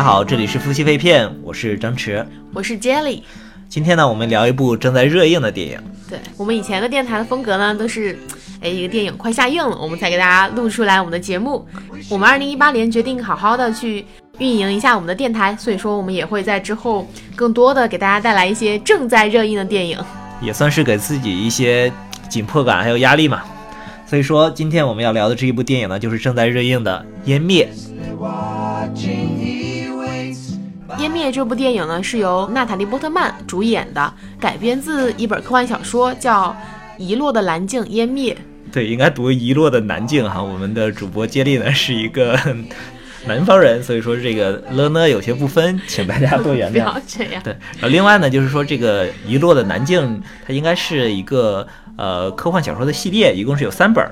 [0.00, 2.24] 家好，这里是夫妻肺片，我是张弛。
[2.54, 3.20] 我是 Jelly。
[3.68, 5.78] 今天呢，我们聊一部正在热映的电影。
[6.08, 8.18] 对我们以前的电台的风格呢，都是，
[8.62, 11.68] 哎，一个电影快下映了，我们才给大家录出来我们的节目。
[12.08, 14.06] 我们二零一八年决定好好的去
[14.38, 19.98] 运营一下我们的电台，所以说我们也会在之后更多的给大家带来一些正在热映的电影。
[20.40, 21.92] 也算是给自己一些
[22.26, 23.42] 紧迫感还有压力嘛。
[24.06, 27.70] 所以说，今天我们要聊的这一部电影呢，就是正在热映的《湮灭》。
[31.00, 36.48] 湮灭》这部电影呢，是由娜塔莉波特曼主演的，改编自一本科幻小说，叫
[36.98, 38.34] 《遗落的蓝镜湮灭》。
[38.70, 40.42] 对，应该读遗落的南境哈。
[40.42, 42.38] 我们的主播接力呢是一个
[43.26, 46.82] 南方人，所以说这个了呢有些不分，请大家多原不谅。
[46.92, 47.42] 要这样。
[47.42, 54.06] 对，然后另外呢，就是说这个遗落的南境，它应该是一个呃科幻小说的系列，一共是有三本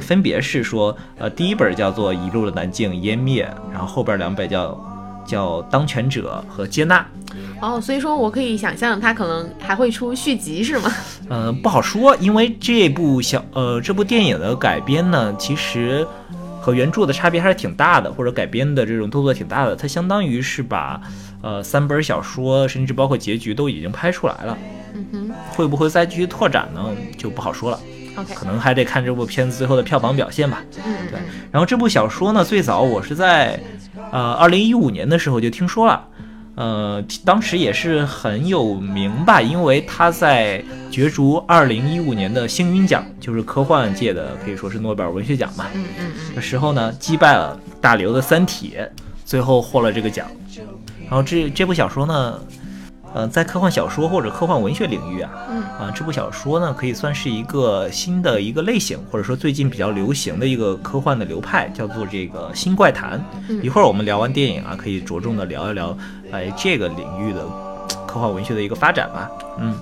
[0.00, 4.80] 分别是说，呃，第一本叫做《遗落的南境湮灭》，然后后边两本叫
[5.24, 7.00] 叫《当权者》和《接纳》。
[7.60, 10.92] 哦，所以说我可以想象它可能还会出续集，是吗？
[11.30, 16.06] 嗯、不好说，因为这部小呃这部电影的改编呢，其实
[16.60, 19.76] 和原著的差别还是挺大的，或者改编的这种动作挺大的。
[19.76, 21.00] 它相当于是把
[21.40, 24.58] 呃三本小说，甚至包括结局都已经拍出来了。
[24.94, 26.84] 嗯哼会不会再继续拓展呢？
[27.16, 27.80] 就不好说了，
[28.16, 30.62] ，OK，可能还得看这部片子最后的票房表现吧。
[30.78, 33.60] 嗯嗯对，然后这部小说呢，最早我是在
[34.10, 36.08] 呃二零一五年的时候就听说了，
[36.54, 45.66] 呃，当时也是很有名吧，因为他在角逐二零一五年的星云奖，就是科幻界的可以说是诺贝尔文学奖嘛。
[45.74, 48.74] 嗯嗯嗯，的时候呢，击败了大刘的《三体》，
[49.24, 50.26] 最后获了这个奖。
[51.08, 52.40] 然后这这部小说呢，
[53.14, 63.22] 呃，在科幻小说或者科幻文学领域啊，嗯啊，这部小说呢可以算是一个新的一个类型，或者说最近比较流行的一个科幻的流派，叫做这个新怪谈。
[63.48, 65.96] 嗯一会儿我们聊完电影啊，可以着重的聊一聊，
[66.30, 67.44] 哎，这个领域的
[68.06, 69.30] 科幻文学的一个发展吧。
[69.58, 69.78] 嗯，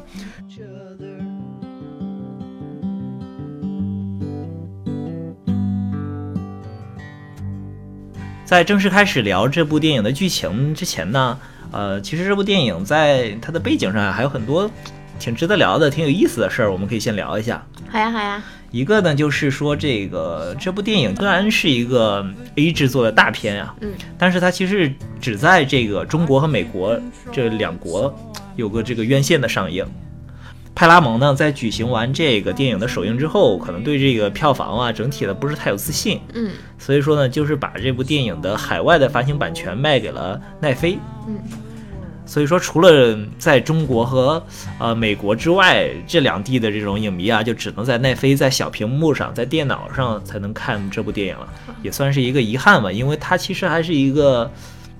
[8.44, 11.38] 在正式开始聊这部电影的剧情之前呢，
[11.72, 14.70] 呃，其实这部电影在它的背景上还有很多
[15.19, 17.64] 挺值得聊的、挺有意思的事儿，我们可以先聊一下。
[17.88, 22.25] 好呀好呀，一个呢，就是说这个这部电影虽然是一个
[22.56, 26.98] A 制作的大片啊，嗯，但是它其实只在这个中国和美国
[27.32, 28.14] 这两国
[28.56, 29.84] 有个这个院线的上映。
[30.75, 36.53] 派拉蒙呢，在举行完这个电影的首映之后，可能对这个票房啊整体的不是太有自信，嗯。
[36.78, 40.98] 所以说呢，就是把这部电影的海外的发行版权卖给了奈飞。
[41.28, 41.38] 嗯，
[42.25, 44.42] 所以说除了在中国和
[44.78, 51.47] 呃美国之外，这两地的这种影迷啊，就只能在奈飞在小屏幕上，在电脑上才能看这部电影了，
[51.82, 54.50] 也算是一个遗憾吧，因为它其实还是一个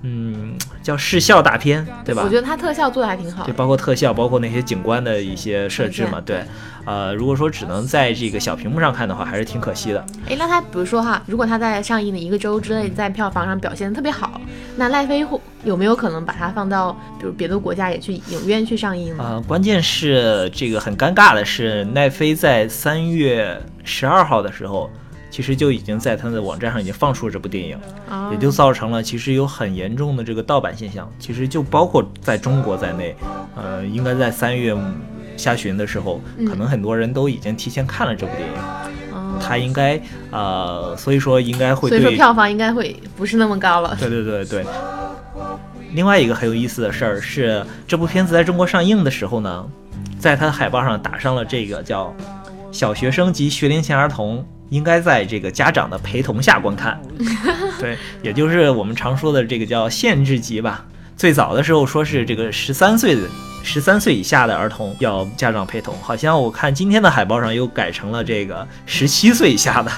[0.03, 2.23] 嗯叫视效大片，对吧？
[2.23, 6.43] 我觉得它特效做的还挺好对，包括特效，包括那些景观的一些设置嘛，对，
[6.85, 10.03] 呃，如果说只能在这个小屏幕上看的话，还是挺可惜的。
[10.27, 14.41] 哎，那它比如说哈，如果它在上映的一个周之内在票房上表现的特别好，
[14.75, 19.23] 那奈飞会有没有可能把它放到比如别的国家也去影院去上映呢？
[19.23, 24.89] 呃，关键是这个很尴尬的是，奈飞在三月十二号的时候，
[25.31, 31.09] 其实就已经在他的网站上已经放出了这部电影，啊也就造成了其实有很严重的这个盗版现象。
[31.17, 33.15] 其实就包括在中国在内，
[33.55, 34.77] 呃，应该在三月
[35.37, 38.55] 下旬的时候，嗯可能很多人都已经提前看了这部电影，
[39.13, 39.99] 哦它应该
[40.29, 43.95] 呃，所以说应该会所以说对票房应该会不是那么高了。
[43.99, 44.65] 对对对对。
[45.93, 49.65] 另外一个很有意思的事儿是，这部片子在中国上映的时候呢，
[50.19, 52.13] 在它的海报上打上了这个叫
[52.71, 56.99] “小学生及学龄前儿童应该在这个家长的陪同下观看”，
[57.79, 60.85] 对，也就是我们常说的这个叫限制级吧。
[61.15, 63.21] 最早的时候说是这个十三岁的
[63.61, 69.91] 十三岁以下的儿童要家长陪同，好像我看今天的海报上又改成了这个十七岁以下的。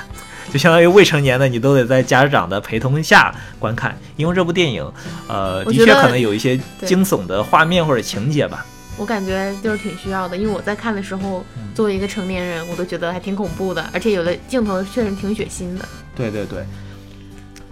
[0.52, 4.86] 就相当于未成年的你都得在家长的陪同下观看，因为这部电影，
[5.28, 8.66] 呃，的确可能有一些惊悚的画面或者情节吧。
[8.98, 15.86] 我感觉就是挺需要的，因为我在看的时候，嗯作为一个成年人，我都觉得还挺恐怖的，而且有的镜头确实挺血腥的。
[16.16, 16.64] 对对对。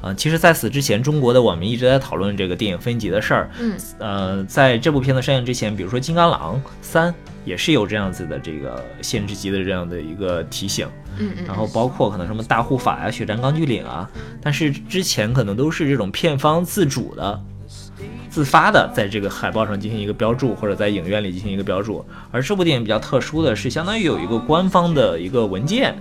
[0.03, 3.51] 嗯、其实，在此之前，中国的网民一直在讨论这个电影分级的事儿。
[3.59, 7.11] 嗯，呃，在这部片子上映之前，比如说《金刚狼三》
[7.45, 10.87] 也是有这样子的这个限制级的这样的一个提醒。
[11.19, 14.09] 嗯嗯，然后包括可能什么大护法呀、血战钢锯岭啊，
[14.41, 17.39] 但是之前可能都是这种片方自主的，
[18.29, 22.05] 自发的在这个海报上进行一个标注，或者在影院里进行一个标注。
[22.31, 25.95] 而这部电影比较特殊的是，相当于有一个官方的一个文件，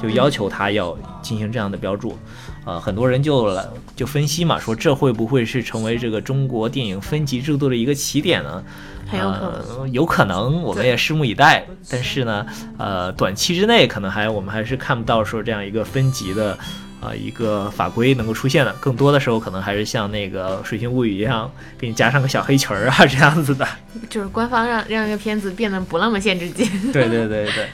[0.00, 2.18] 就要求他要进行这样的标注。
[2.64, 3.66] 呃，很多人就来
[3.96, 8.62] 就分析嘛，说这会不会是成为这个中国电影分级制度的一个起点呢？
[9.08, 9.50] 很有可能。
[9.50, 11.64] 呃，有可能，我们也拭目以待。
[11.90, 12.46] 但是呢，
[12.78, 16.56] 呃，短期之内可能还我们还是看不到说这样一个分级的。
[17.02, 23.66] 啊，一个法规能够出现的，更多的时候可能还是像那个《水星物语》一样，给你加上个小黑裙儿啊，这样子的。
[24.08, 26.64] 就是官方让让这个片子变得不那么限制级。
[26.92, 27.68] 对对对对，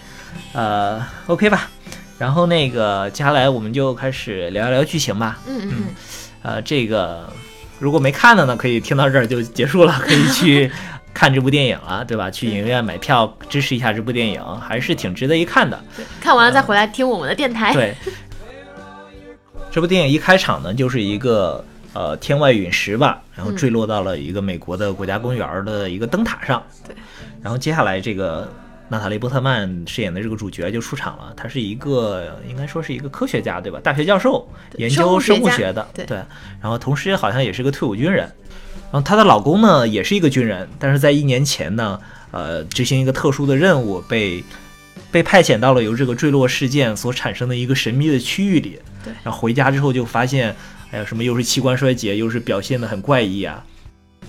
[0.54, 1.69] 呃，OK 吧。
[2.19, 5.38] 然后那个接下来我们就开始聊一聊剧情吧。
[5.46, 5.84] 嗯嗯嗯。
[6.40, 7.31] 呃，这个
[7.78, 10.70] 如果没看的呢，可以听到这儿就结束了，可以去
[11.12, 12.31] 看这部电影了，对吧？
[12.31, 15.78] 去影院买票支持一下这部电影，还是挺值得一看的。
[16.20, 17.74] 看完了再回来听我们的电台。
[17.74, 17.94] 对。
[19.78, 26.60] 这部电影一开场呢，就是一个呃天外陨石吧，然后坠落到了一个美国的国家公园的一个灯塔上。
[26.84, 26.96] 对，
[27.40, 28.52] 然后接下来这个
[28.88, 33.78] 娜塔莉波特曼饰演的这个主角就出场了，他是一个应该说是一个科学家对吧？
[33.80, 34.48] 大学教授，
[34.78, 35.86] 研究生物学的。
[35.94, 36.04] 对，
[36.60, 38.28] 然后同时好像也是个退伍军人。
[38.90, 42.00] 然后她的老公呢也是一个军人，但是在一年前呢，
[42.32, 44.42] 呃，执行一个特殊的任务被。
[45.10, 50.54] 被派遣到了由这个坠落事件所产生的一个神秘的区域里，对，然后回家之后就发现，
[50.90, 53.64] 哎呀，什么又是器官衰竭，又是表现的很怪异啊。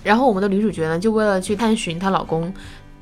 [0.04, 2.54] 然后我们的女主角呢，就为了去探寻她老公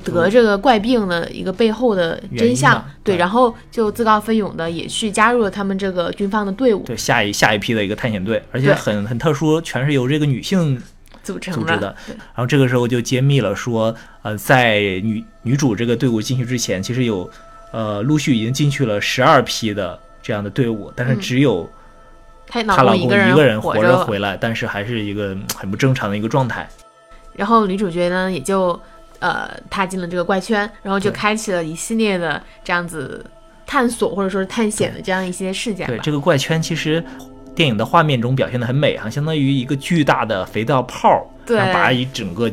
[0.04, 10.82] 得这个怪病的一个背后的真相，对，然后就自告奋勇的也去加入了他们这个军方的队伍，对，下一下一批的一个探险队，而且很很特殊，全是由这个女性
[11.24, 11.96] 组成组织的。
[12.08, 17.30] 然后这个时候就揭秘了说，呃，在女女主这个队伍进去之前，其实有。
[17.74, 21.66] 呃，陆续已经进去了十二批的这样的队伍，但是只有
[22.48, 26.68] 她老公一个人活着回来，但是还是一个很不正常的一个状态。
[27.34, 28.78] 然后女主角呢，也就
[29.20, 33.26] 呃踏进了这个怪圈，然后就开启了一系列的这样子
[33.66, 35.88] 探索或者说是探险的这样一些事件。
[35.88, 37.02] 对这个怪圈，其实
[37.56, 42.52] 电影的画面中表现的很美哈，相当于一个巨大的肥皂泡，对，把一整个。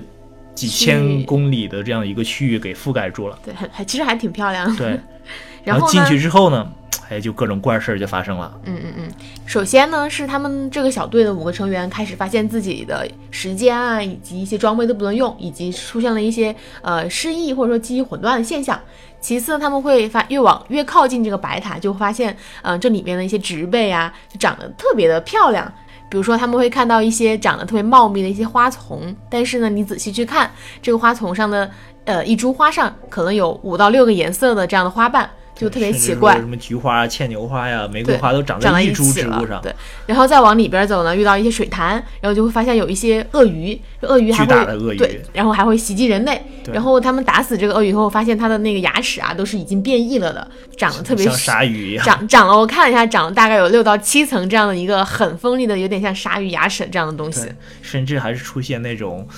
[0.54, 4.76] 几千公里的这样一个区域给覆盖住了，对，还还其实还挺漂亮。
[4.76, 4.96] 对，
[5.64, 6.64] 然后进去之后呢，
[7.08, 8.52] 哎，就各种怪事儿就发生了。
[8.64, 9.12] 嗯嗯嗯，
[9.46, 18.80] 首先呢，是他们这个小队的五个成员开始发现自己的时间啊，以及一些装备都不能用，以及出现了一些呃失忆或者说记忆混乱的现象。
[19.20, 25.72] 其次，他们会发越往越靠近这个白塔，就发现嗯这里面的一些植被啊，就长得特别的漂亮。
[26.10, 30.50] 比如说，他们会看到一些长得特别茂密的一些花丛，但是呢，你仔细去看
[30.80, 31.68] 这个花丛上的，
[32.04, 35.28] 呃，一株花上可能有五到六个颜色的这样的花瓣。
[35.54, 39.60] 就特别奇怪，什么菊花、牵牛花呀、玫瑰花都长在一株植物上。
[39.62, 39.74] 对，
[40.06, 46.42] 然后再往里边走呢，遇到一些水潭，然后就会发现有一些鳄鱼，鳄鱼还会对，然后还会袭击人类。
[46.72, 52.04] 然后他们打死这个鳄鱼后，发现它的那个牙齿啊都是已经变异了的，长得特别像鲨鱼一样。
[52.04, 57.46] 长长了，我看了一下，长了大概有六到七层这样的一个很锋利的，有点像鲨鱼牙齿这样的东西。
[57.80, 59.28] 甚至还是出现那种。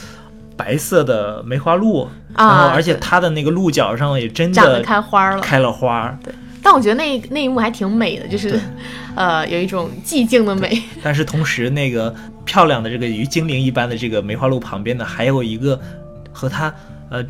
[0.56, 6.18] 白色的梅花鹿，然后而且它的那个鹿角上也真的开花了，开了花。
[6.24, 8.58] 对，但我觉得那那一幕还挺美的，就是，
[9.14, 10.82] 呃，有一种寂静的美。
[11.02, 12.14] 但是同时，那个
[12.46, 15.78] 漂亮的这个与精灵一般的这个梅花鹿旁边呢，还有一个
[16.32, 16.74] 和它
[17.10, 17.22] 呃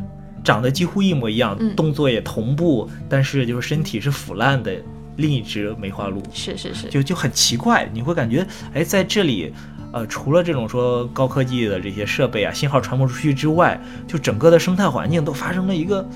[0.43, 4.71] 长得几乎一模一样，动作也同步，但是就是身体是腐烂的
[5.17, 6.23] 另一只梅花鹿。
[6.33, 9.53] 是是是，就就很奇怪，你会感觉哎，在这里。
[9.97, 16.07] 呃，除了这种说高科技的这些设备啊，信号传播出去之外，就整个的生态环境都发生了一个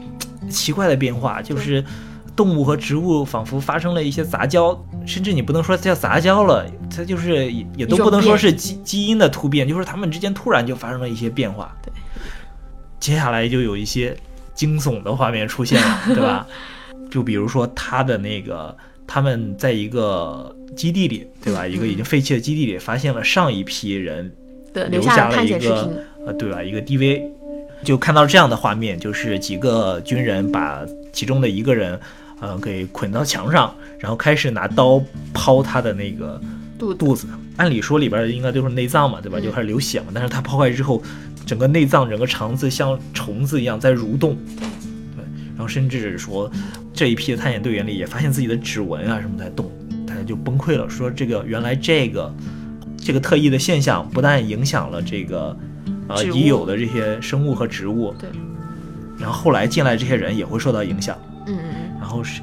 [0.49, 1.83] 奇怪的变化，就是
[2.35, 6.63] 动物和植物仿佛发生了一些杂交，甚至你不能说叫杂交了，
[6.95, 11.75] 它就是也也都不能说是基基因的突变，就是它们之间突然就发生了一些变化。
[11.81, 11.91] 对，
[12.99, 14.15] 接下来就有一些
[14.53, 16.45] 惊悚的画面出现了，对吧？
[17.09, 18.77] 就比如说他的那个，
[19.11, 20.55] 他们在一个。
[20.73, 21.67] 基地里，对吧？
[21.67, 24.31] 一个已经废弃的基地里，发现了上一批人
[24.89, 25.91] 留下了一个
[26.25, 26.63] 呃，对吧？
[26.63, 27.21] 一个 DV，
[27.83, 31.99] 就看到这样的画面，就是几个军人把其中的一个人，
[32.39, 35.03] 呃，给捆到墙上，然后开始拿刀
[35.33, 36.39] 剖他的那个
[36.79, 37.27] 肚肚子。
[37.57, 39.41] 按理说里边应该都是内脏嘛，对吧？
[39.41, 40.07] 就开始流血嘛。
[40.13, 41.03] 但是他剖开之后，
[41.45, 44.37] 整个内脏、整个肠子像虫子一样在蠕动，
[45.17, 45.25] 对。
[45.57, 46.49] 然后甚至说
[46.93, 49.71] 这一批的探险队员里也发现自己的指纹啊什么在动。
[50.05, 52.33] 大家就崩溃了，说这个原来这个
[52.97, 55.57] 这个特异的现象不但影响了这个
[56.09, 58.29] 呃已有的这些生物和植物，对，
[59.17, 61.17] 然后后来进来这些人也会受到影响，
[61.47, 62.41] 嗯嗯嗯，然后是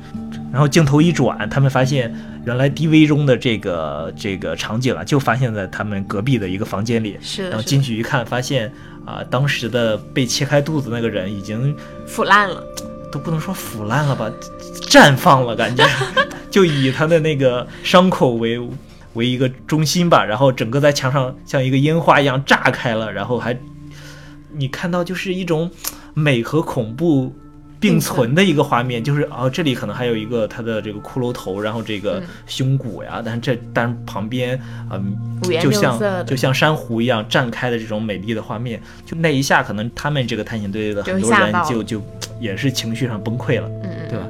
[0.51, 2.15] 然后镜头一转，他们发现
[2.47, 7.19] 原来 DV 中的这个这个场景啊，就发现在他们隔壁的一个房间里。
[7.21, 8.73] 是，然后进去一看，发现
[9.05, 11.77] 啊、当时的被切开肚子那个人已经
[12.07, 12.65] 腐烂了。
[13.11, 14.31] 都不能说腐烂了吧，
[14.89, 15.85] 绽放了，感觉
[16.51, 18.61] 就以他的那个伤口为
[19.15, 23.59] 为一个中心吧，然后整个在墙上像一个烟花一样炸开了，然后还
[24.53, 25.71] 你看到就是一种
[26.15, 27.35] 美和恐怖。
[27.81, 34.61] 并存的一个画面， 就是哦，这里可能还有一个他的这个骷髅头，然后这个嗯胸骨呀，但是这但是旁边
[34.91, 35.17] 嗯、
[35.63, 42.03] 就像就像珊瑚一样绽开的这种美丽的画面，就那一下，可能他们这个探险队的很多人就就
[42.41, 43.69] 也是情绪上崩溃了。
[44.09, 44.27] 对吧？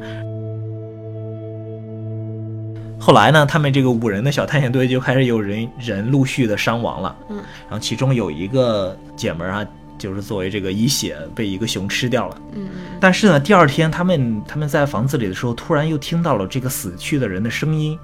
[3.00, 12.36] 后来呢，他们这个五人的小探险队就开始有人人陆续的伤亡了，嗯，然后其中有一个姐们儿啊，就是作为这个一血被一个熊吃掉了。
[12.54, 17.96] 嗯嗯但是呢，第二天他们他们在房子里的时候，突然又听到了这个死去的人的声音，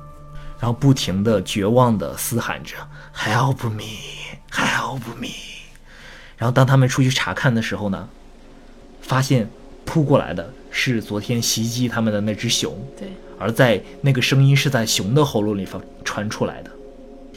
[0.60, 2.76] 然后不停的绝望的嘶喊着
[3.14, 3.82] “Help me,
[4.50, 5.28] help me”。
[6.38, 8.08] 然后当他们出去查看的时候呢，
[9.02, 9.50] 发现
[9.84, 16.70] 扑过来的是昨天袭击他们的那只熊，对，而在那个声音是在熊的喉咙里发传出来的，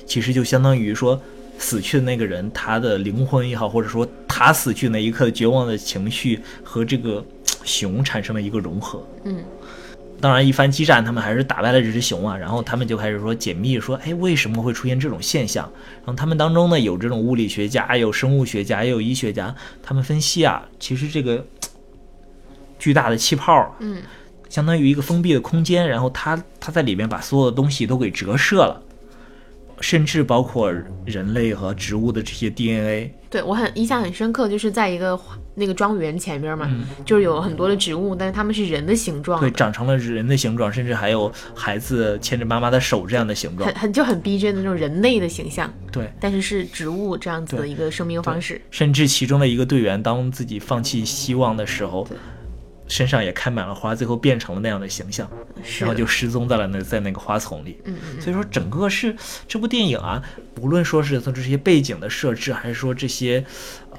[0.05, 1.21] 其实就相当于说，
[1.57, 7.23] 死去的那个人他的灵魂也好，或者说他死去那一刻绝望的情绪和这个
[7.63, 9.05] 熊产生了一个融合。
[9.23, 9.43] 嗯
[10.19, 12.35] 当然，一番激战，他们还是打败了这只熊啊。
[12.35, 15.71] 然后他们就开始说解密，说，哎，为什么会出现这种现象？
[15.97, 21.45] 然后他们当中呢，有这种物理学家，有生物学家，也有医学家，他们分析啊，其实这个
[22.77, 24.01] 巨大的气泡啊，嗯。
[24.49, 28.81] 相当于一个封闭的空间，然后它它在里面把所有的东西都给折射了，
[29.81, 33.13] 甚至包括人类和植物的这些 DNA。
[33.29, 35.19] 对我很印象很深刻，就是在一个
[35.55, 36.85] 那个庄园前面嘛，嗯。
[37.03, 39.37] 就是有很多的植物，但是它们是人的形状。
[39.41, 43.67] 对，长成了人的形状，甚至还有孩子牵着妈妈的手这样的形状。
[43.67, 43.77] 很。
[43.77, 48.61] 很就很逼真的那种人类的形象，对，但是是植物这样子的一个生命方式。
[48.71, 52.17] 甚至其中的一个队员，当自己放弃希望的时候对，
[52.87, 55.29] 身上也开满了花，最后变成了那样的形象，
[55.79, 57.79] 然后就失踪在了那在那个花丛里。
[57.83, 59.15] 嗯嗯所以说，整个是
[59.47, 60.23] 这部电影啊，
[60.61, 63.43] 无论说是从这些背景的设置，还是说这些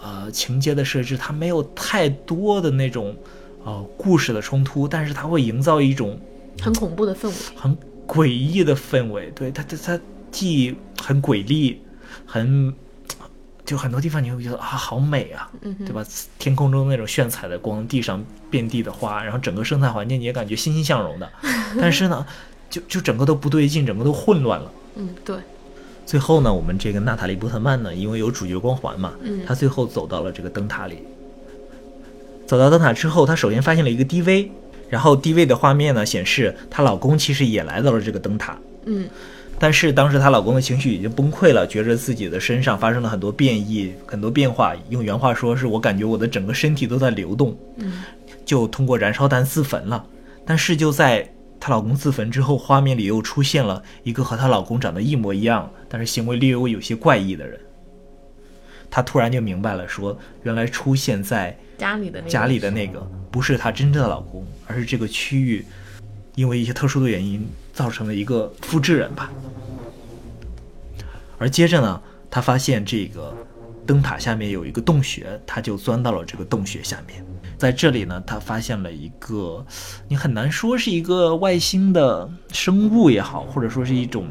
[0.02, 3.14] 呃情节的设置，它没有太多的那种
[3.64, 6.18] 呃故事的冲突，但是它会营造一种
[6.58, 7.34] 嗯，很恐怖的氛围。
[7.54, 7.76] 很
[8.06, 9.30] 诡异的氛围。
[9.34, 11.80] 对它，它它既很诡异，
[12.24, 12.74] 很
[13.68, 15.46] 就很多地方你会觉得啊，好美啊，
[15.80, 16.02] 对吧？
[16.38, 21.30] 天空中那种炫彩的光，地上遍地的花，然后整个生态环境你也感觉欣欣向荣的。
[21.78, 22.26] 但是呢，
[22.70, 24.72] 就就整个都不对劲，整个都混乱了。
[24.96, 25.36] 嗯，对，
[26.06, 31.02] 最后呢，我们这个娜塔莉波特曼呢，因为有主角光环嘛，嗯她最后走到了这个灯塔里。
[32.46, 34.48] 走到灯塔之后，她首先发现了一个 DV，
[34.88, 39.06] 然后 DV 的画面呢显示她老公其实也来到了这个灯塔，嗯
[39.60, 44.74] 但是当时她老公的情绪已经崩溃了，觉着自己的身上发生了很多变异、很多变化。
[44.88, 48.02] 用原话说，是我感觉我的整个身体都在流动，嗯
[48.44, 50.04] 就通过燃烧弹自焚了。
[50.46, 57.58] 但是就在她老公自焚之后，画面里又出现了一个和她老公长得一模一样，但是行为略微有些怪异的人。
[58.90, 65.66] 她突然就明白了说原来出现在家里的家里的那个不是她真正的老公，而是这个区域
[66.36, 67.46] 因为一些特殊的原因
[67.78, 69.30] 造成了一个复制人吧。
[71.38, 73.32] 而接着呢，他发现这个
[73.86, 77.24] 灯塔下面有一个洞穴，他就钻到了这个洞穴下面。
[77.56, 79.64] 在这里呢，他发现了一个，
[80.08, 84.26] 你很难说是一个外星的生物也好，或者说是一种，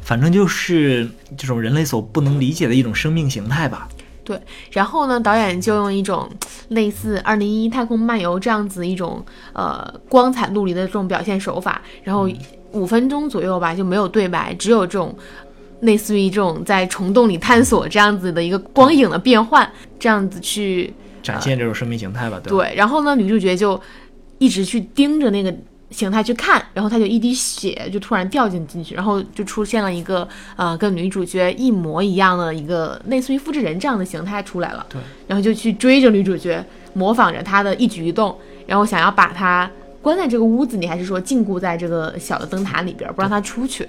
[0.00, 1.06] 反正就是
[1.36, 3.86] 这种人类所不能理解的一种生命形态吧。
[4.24, 4.40] 对，
[4.72, 6.28] 然后呢，导演就用一种
[6.68, 12.28] 类似《二零一一太空漫游》这样子一种呃光彩陆离的这种表现手法，然后
[12.72, 15.14] 五分钟左右吧就没有对白，只有这种
[15.80, 22.64] 类似于这种在虫洞里探索这样子的一个光影的变换，这样子去展现这种生命形态吧，对吧？
[22.64, 23.80] 对，然后呢，女主角就
[24.38, 25.54] 一直去盯着那个
[25.94, 38.36] 形态去看，然后他就一滴血就突然掉进进去，然后就出现了一个呃跟女主角一模一样的一个类似于复制人这样的形态出来了，对，然后就去追着女主角，模仿着她的一举一动，
[38.66, 39.70] 然后想要把她
[40.02, 43.88] 关在这个屋子里，还是说禁锢在这个小的灯塔里边，不让她出去。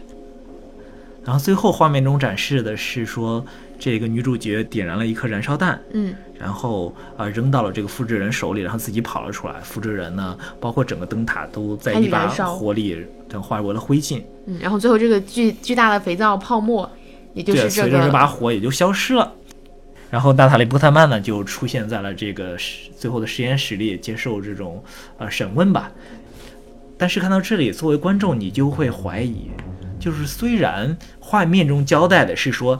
[1.25, 3.43] 然后最后画面中展示的是说，
[3.79, 9.55] 这个女主角点燃了一颗燃烧弹，嗯然后啊、呃扔到了这个复制人手里，然后自己跑了出来。
[9.61, 14.21] 复制人呢，包括整个灯塔都在一把火里等化为了灰烬。
[14.45, 16.87] 嗯，然后最后这个巨巨大的肥皂泡沫，
[17.33, 19.33] 也就，是这随着这把火也就消失了。
[20.11, 24.83] 然后娜塔莉波特曼呢，就出现在了这个实最后的实验室里，接受这种
[25.17, 25.91] 呃审问吧。
[26.97, 29.49] 但是看到这里，作为观众，你就会怀疑，
[30.05, 32.79] 就是虽然画面中交代的是说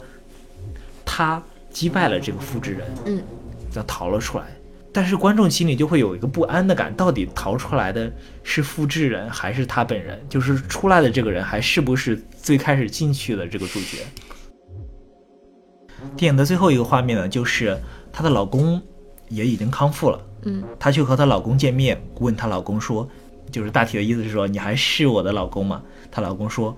[1.03, 1.41] 他
[1.71, 3.23] 击败了这个复制人，嗯，
[3.73, 4.45] 要逃了出来，
[4.93, 8.13] 但是观众心里就会有一个不安的感，到底逃出来的
[8.43, 10.23] 是复制人还是他本人？
[10.29, 14.05] 就是出来的这个人还是不是最开始进去的这个主角？
[16.15, 17.75] 电影的最后一个画面呢，就是
[18.13, 18.79] 她的老公
[19.29, 23.09] 也已经康复了，嗯，她去和她老公见面，问她老公说，
[23.49, 25.81] 就是大体的意思是说，你还是我的老公吗？
[26.11, 26.77] 她老公说，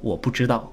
[0.00, 0.70] 我不知道。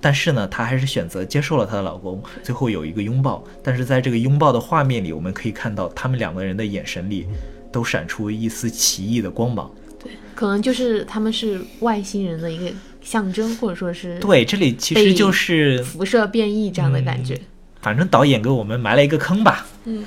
[0.00, 3.44] 但是呢，她还是选择接受了她的老公，最后有一个拥抱。
[3.62, 7.26] 但是在这个拥抱的画面里，我们可以看到他们两个人的眼神里
[7.70, 9.70] 都闪出一丝奇异的光芒。
[10.02, 12.72] 对，可能就是他们是外星人的一个
[13.02, 17.38] 象征，或者说是对，这里其实就是，辐射变异这样的感觉。
[17.82, 19.66] 反正导演给我们埋了一个坑吧。
[19.84, 20.06] 嗯，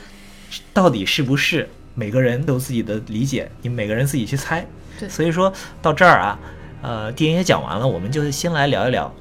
[0.74, 4.66] 到底是不是每个人都有自己的理解，你每个人自己去猜。
[5.00, 6.40] 对所以说到这儿啊，
[6.84, 9.12] 呃，电影也讲完了，我们就先来聊一聊，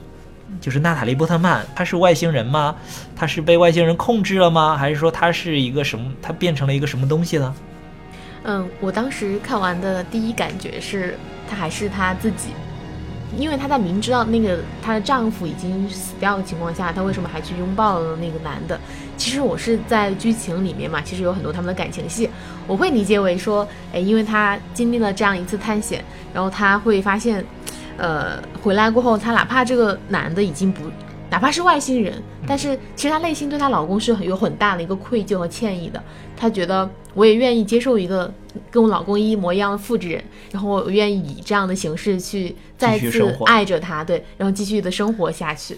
[0.60, 2.74] 就是娜塔莉波特曼，她是外星人吗？
[3.16, 4.76] 她是被外星人控制了吗？
[4.76, 6.12] 还是说她是一个什么？
[6.20, 7.54] 她变成了一个什么东西呢？
[8.42, 11.16] 嗯，我当时看完的第一感觉是，
[11.48, 12.48] 她还是她自己，
[13.36, 18.78] 因为她在明知道那个她的丈夫已经死掉的情况下，她为什么还去拥抱了那个男的？
[19.16, 22.28] 其实我是在剧情里面嘛，其实有很多他们的感情戏，
[22.66, 27.44] 我会理解为说，哎，因为她经历了这样一次探险，然后她会发现，
[27.96, 30.82] 呃，回来过后，她哪怕这个男的已经不。
[31.32, 36.00] 哪怕是外星人，但是其实她内心对她老公是很有很大的一个愧疚和歉意的。
[36.36, 38.30] 她觉得我也愿意接受一个
[38.70, 45.74] 跟我老公一模一样的复制人，然后我愿意以这样的形式去再次爱着他，对，然后继续的生活下去。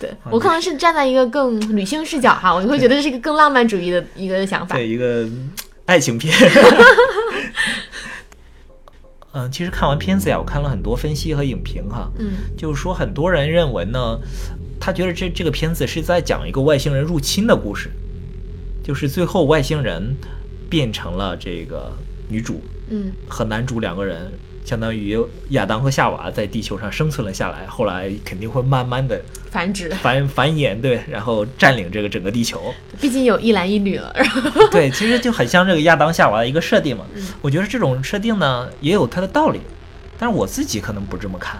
[0.00, 4.74] 对啊我可能是站在一个更女性视角哈，我就会觉得这是一个更浪漫主义的一个想法。
[4.74, 5.28] 对，一个
[5.84, 6.34] 爱情片。
[9.36, 14.16] 嗯，其实看完片子呀，我看了很多分析和影评哈，嗯就是说很多人认为呢，
[14.80, 17.90] 他觉得这这个片子是在讲一个外星人入侵的故事，
[18.82, 20.14] 就是最后外星人
[20.68, 21.92] 变成了这个
[22.28, 24.32] 女主嗯和男主两个人，
[24.64, 25.18] 相当于
[25.50, 32.74] 亚当和夏娃在地球上生存了下来，后来肯定会慢慢的繁殖，繁繁衍，对，然后占领这个整个地球。
[33.00, 34.12] 毕竟有一男一女了。
[34.14, 37.06] 然后对，其实就很像这个亚当夏娃的一个设定嘛。
[37.14, 39.60] 嗯我觉得这种设定呢也有它的道理，
[40.18, 41.58] 但是我自己可能不这么看。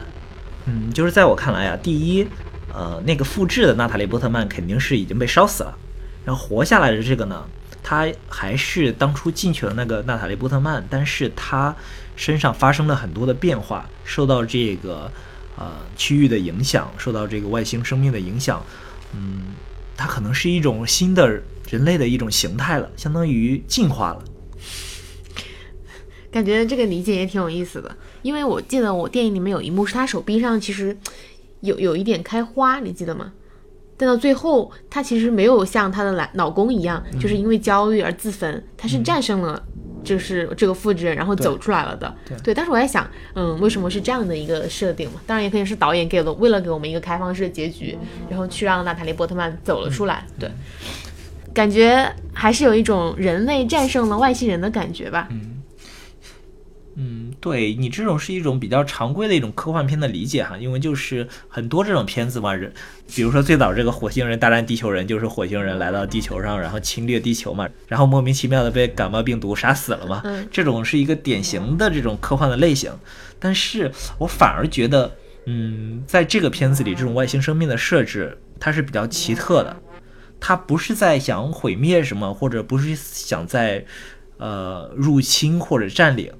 [0.67, 2.27] 嗯，就是在我看来啊，第一，
[2.75, 5.79] 呃，那个复制的娜塔莉波特曼肯定是已经被烧死了，
[6.25, 7.45] 然后活下来的这个呢，
[7.85, 11.75] 他还是当初进去了那个娜塔莉波特曼，但是他
[12.17, 15.11] 身上发生了很多的变化，受到这个
[15.57, 18.61] 呃区域的影响，受到这个外星生命的影响，
[19.15, 19.55] 嗯，
[19.97, 21.29] 它可能是一种新的
[21.71, 24.25] 人类的一种形态了，相当于进化了。
[26.33, 30.97] 感觉这个理解也挺有意思的，因为我记得我电影里面有一幕是他手臂上其实
[31.65, 33.33] 有有一点开花，你记得吗？
[33.97, 39.63] 但到最后，她其实没有像她的老老公一样，就是因为焦虑而自焚，她是战胜了，
[40.03, 42.13] 就是这个复制人，然后走出来了的。
[42.43, 45.21] 对但是我在想，嗯，为什么是这样的一个设定嘛？
[45.27, 47.97] 当然也可以是导演给了，为了给我们一个开放式的结局，
[48.29, 50.27] 然后去让娜塔莉波特曼走了出来。
[50.41, 50.51] 对，
[51.55, 55.29] 感觉还是有一种人类战胜了外星人的感觉吧。
[55.31, 55.54] 嗯，
[57.41, 62.73] 对你这种是一种比较常规的一种科幻片的理解哈，因为就是很多这种片子嘛，人
[63.15, 72.93] 比如说最早这个火星人大战地球人，就是火星人来到地球上，然后侵略地球嘛，然后莫名其妙的被感冒病毒杀死了嘛，嗯这种是一个典型的这种科幻的类型。
[73.41, 75.13] 但是我反而觉得，
[75.47, 79.77] 嗯，在这个片子里，这种外星生命的设置它是比较奇特的，
[80.39, 83.85] 它不是在想毁灭什么，或者不是想在
[84.39, 86.33] 呃入侵或者占领。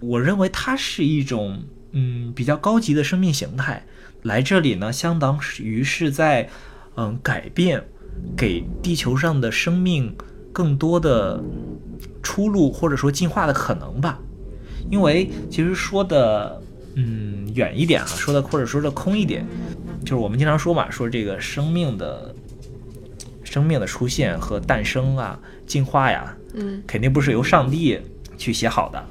[0.00, 3.84] 我认为它是一种嗯比较高级的生命形态，
[4.22, 6.48] 来这里呢，相当于是在
[6.96, 7.82] 嗯改变，
[8.36, 10.14] 给地球上的生命
[10.52, 11.42] 更多的
[12.22, 14.18] 出路或者说进化的可能吧。
[14.90, 16.62] 因为其实说的
[16.94, 19.44] 嗯远一点啊，说的或者说的空一点，
[20.00, 22.34] 就是我们经常说嘛，说这个生命的
[23.42, 27.98] 生命的出现和诞生啊、进化呀，嗯，肯定不是由上帝
[28.38, 29.06] 去写好的。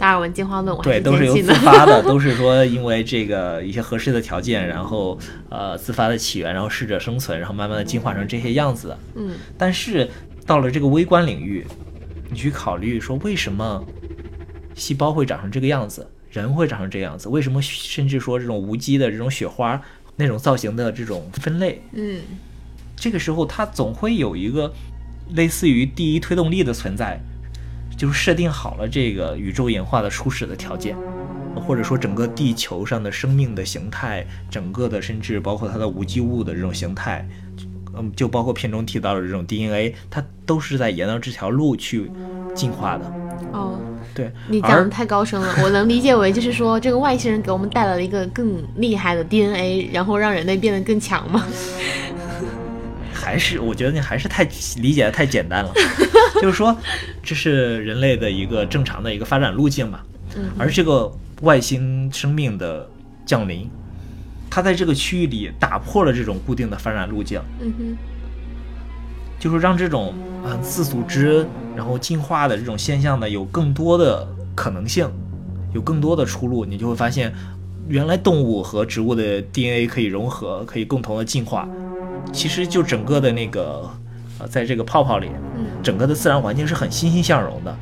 [0.00, 1.52] 达尔文进化论我还对，都是由自。
[1.56, 5.18] 发的，都是说因为这个一些合适的条件，然后
[5.50, 8.96] 呃自发的起源，然后适者生存，然后慢慢的进化成这些样子。
[9.14, 10.08] 嗯但是
[10.46, 11.66] 到了这个微观领域，
[12.30, 13.84] 你去考虑说为什么
[14.74, 19.78] 细胞会长成这个样子，人会长成这个样子，为什么甚至说这种无机的这种雪花
[20.16, 22.20] 那种造型的这种分类，嗯
[22.96, 24.72] 这个时候它总会有一个
[25.34, 27.20] 类似于第一推动力的存在，
[28.00, 30.96] 就是设定好了这个宇宙演化的初始的条件。
[31.66, 37.28] 或者说整个地球上的生命的形态，整个的甚至包括它的无机物的这种形态，
[37.96, 42.08] 嗯，就包括片中提到的这种 DNA，它都是在沿着这条路去
[42.54, 43.04] 进化的。
[43.52, 43.80] 哦，
[44.14, 51.44] 对，你讲的太高深了，我能理解为就是说，这个外星人给我们带来了一个更厉害的 DNA，然后让人类变得更强嘛。
[53.30, 54.42] 还是我觉得你还是太
[54.78, 55.72] 理解的太简单了，
[56.42, 56.76] 就是说
[57.22, 60.00] 这是人类的一个正常的一个发展路径嘛。
[60.36, 60.50] 嗯。
[60.58, 61.10] 而这个
[61.42, 62.88] 外星生命的
[63.24, 63.70] 降临，
[64.50, 67.96] 它在这个区域里打破了这种固定的发展路径，嗯哼，
[69.38, 70.12] 就是让这种
[70.44, 75.08] 嗯、呃自组织然后进化的这种现象呢有更多的可能性，
[75.72, 77.32] 有更多的出路，你就会发现，
[77.88, 81.68] 原来动物和植物的 DNA 可以融合，可以共同的进化。
[82.32, 83.88] 其实就整个的那个
[84.38, 87.76] 呃，在这个泡泡里，嗯，整个的自然环境是很欣欣向荣的。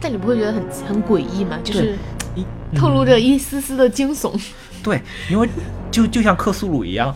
[0.00, 1.58] 但你不会觉得很很诡异吗？
[1.64, 1.96] 就是
[2.34, 2.44] 一
[2.76, 4.38] 透露着一丝丝的惊悚。
[4.82, 5.00] 对，
[5.30, 5.48] 因为
[5.90, 7.14] 就就像克苏鲁一样，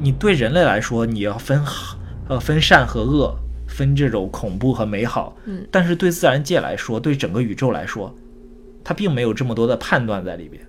[0.00, 1.96] 你对人类来说，你要分好
[2.28, 3.34] 呃分善和恶，
[3.68, 5.36] 分这种恐怖和美好。
[5.44, 8.12] 嗯但是对自然界来说，对整个宇宙来说，
[8.82, 10.60] 它并没有这么多的判断在里边。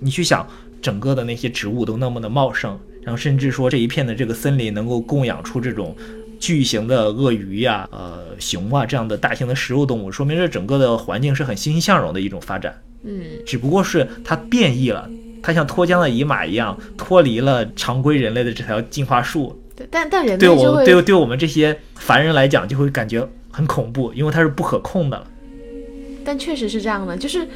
[0.00, 0.46] 你去想，
[0.82, 5.94] 整个的那些植物都那么的茂盛，然后甚至说这一片的这个森林能够供养出这种
[6.40, 12.76] 巨型的鳄鱼呀、呃熊啊这样的大型的食肉动物，说明这整个的环境是很欣欣向荣的一种发展。
[13.04, 15.08] 嗯只不过是它变异了，
[15.42, 19.60] 它像脱缰的野马一样脱离了常规人类的这条进化树。
[19.76, 25.26] 对，但但人对我对对我们这些凡人来讲，就会感觉很恐怖，因为它是不可控的了。
[26.24, 27.46] 但确实是这样的，就是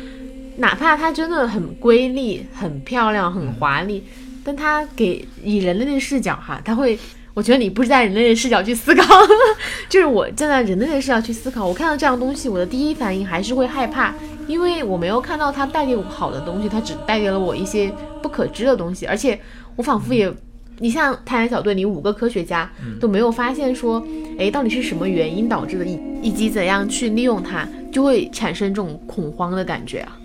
[0.56, 4.04] 哪怕它真的很瑰丽、很漂亮、很华丽，
[4.48, 6.98] 但他给以人类的视角哈，他会，
[7.34, 9.04] 我觉得你不是在人类的视角去思考，
[9.90, 14.14] 就是我站在人类的视角去思考，我看到这样东西，我的第一反应还是会害怕，
[14.46, 19.38] 因为我没有看到它带给我好的东西，它只带给了我一些不可知的东西，而且
[19.76, 20.32] 我仿佛也。
[20.80, 24.02] 你像太阳小队里五个科学家都没有发现说，
[24.38, 30.17] 哎，到底是什么原因导致的，以以及怎样去利用它，就会产生这种恐慌的感觉啊。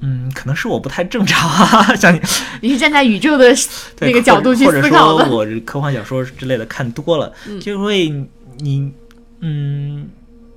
[0.00, 2.20] 嗯，可能是我不太正常啊， 像你
[2.62, 3.52] 你是站在宇宙的
[4.00, 5.24] 那个角度去思考的。
[5.24, 8.08] 或者说我是科幻小说之类的看多了，嗯就会
[8.58, 8.92] 你
[9.40, 10.08] 嗯，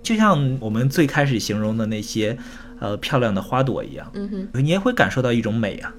[0.04, 2.38] 就像我们最开始形容的那些
[2.80, 5.94] 呃漂亮的花朵一样，嗯哼，你也会感受到一种美啊。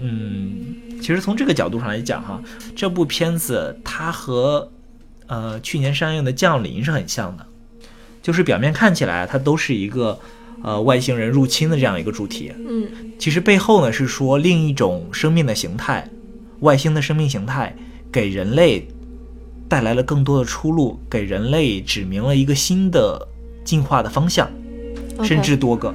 [0.00, 2.42] 嗯，其实从这个角度上来讲哈，
[2.74, 4.70] 这部片子它和
[5.28, 7.46] 呃去年上映的《降临》是很像的，
[8.20, 10.18] 就是表面看起来它都是一个
[10.62, 12.88] 呃外星人入侵的这样一个主题，嗯
[13.18, 16.08] 其实背后呢是说另一种生命的形态，
[16.60, 17.74] 外星的生命形态
[18.10, 18.86] 给人类
[19.68, 23.28] 带来了更多的出路，给人类指明了一个新的
[23.64, 24.50] 进化的方向。
[25.22, 25.94] 甚至多个，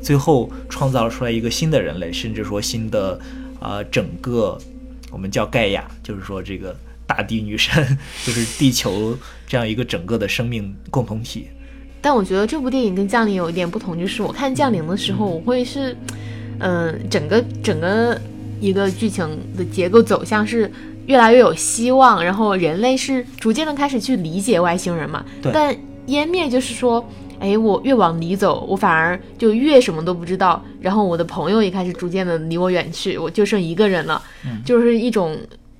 [0.00, 3.18] 最后创造出来一个新的人类，甚至说新的
[3.58, 4.56] 啊、呃整个
[5.10, 9.16] 我们叫盖亚，就是说这个大地女神， 就是地球
[9.46, 11.48] 这样一个整个的生命共同体。
[12.04, 15.96] 但我觉得这部电影跟《降临》有一点不同，就是我看《降临》的时候，我会是，
[16.58, 18.20] 嗯、整个整个
[18.60, 20.70] 一个剧情的结构走向是
[21.06, 25.24] 越来越有希望，然后人类是逐渐的开始去理解外星人嘛。
[25.40, 25.74] 对但
[26.06, 27.02] 湮灭就是说，
[27.40, 34.20] 哎，我越往里走，我反而就越什么都不知道，然后我的朋友也开始逐渐的离我远去，我就剩一个人了，
[34.62, 35.34] 就是一种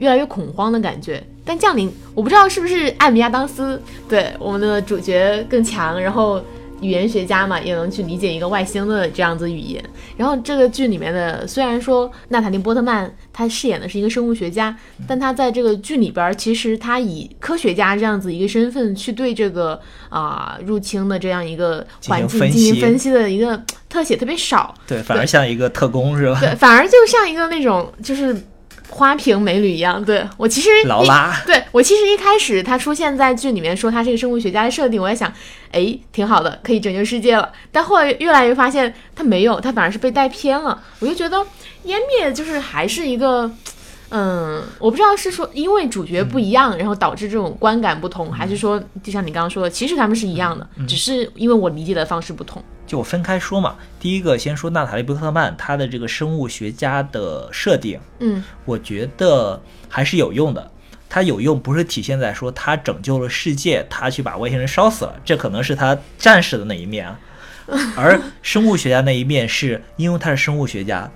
[0.05, 1.21] 越来越恐慌的感觉。
[1.47, 6.41] 但降临，我不知道是不是艾米亚当斯对我们的主角更强，然后
[6.81, 9.83] 语言学家嘛，也能去理解一个外星的这样子语言。
[10.17, 14.75] 然后这个剧里面的，虽然说娜塔莉波特曼她饰演的是一个生物学家，
[15.07, 24.75] 但她在这个剧里边儿，其实她以科学家这样子一个身份去对这个啊、入侵的这样一个环境进行分析的一个特写特别少。
[24.87, 26.39] 对，反而像一个特工是吧？
[26.41, 28.35] 对，反而就像一个那种就是
[28.89, 30.05] 花瓶美女一样。
[30.05, 35.33] 对我其实一劳拉，对我其实一开始他出现在剧里面说他是一个生物学家的设定，我也想，
[35.73, 37.51] 哎，挺好的，可以拯救世界了。
[37.73, 40.83] 但后来越来越发现他没有，他反而是被带偏了。
[41.01, 41.39] 我就觉得
[41.85, 43.51] 湮灭就是还是一个。
[44.11, 52.63] 嗯，我不知道是说因为主角不一样，然后导致这种观感不同，还是说就像你刚刚说的，其实他们是一样的，只是因为我理解的方式不同。
[52.87, 53.77] 就我分开说嘛。
[53.99, 60.71] 第一个先说娜塔莉波特曼她的这个生物学家的设定，嗯我觉得还是有用的。
[61.09, 67.19] 它有用不是体现在说他拯救了世界，他去把外星人烧死了，这可能是他战士的那一面啊。
[67.97, 71.09] 而生物学家那一面是因为他是生物学家，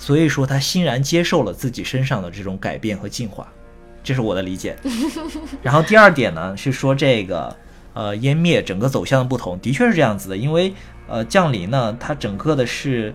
[0.00, 3.46] 所以说他欣然接受了自己身上的这种改变和进化，
[4.02, 4.74] 这是我的理解。
[5.62, 7.54] 然后第二点呢是说这个
[7.92, 10.72] 呃湮灭整个走向的不同，的确是这样子的，因为
[11.06, 13.14] 呃，降临呢，它整个的是